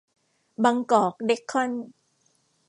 [0.63, 1.71] บางกอก เดค-คอน